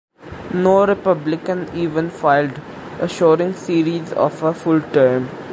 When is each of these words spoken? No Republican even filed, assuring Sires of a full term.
No 0.55 0.83
Republican 0.87 1.69
even 1.75 2.09
filed, 2.09 2.59
assuring 2.99 3.53
Sires 3.53 4.11
of 4.13 4.41
a 4.41 4.51
full 4.51 4.81
term. 4.81 5.29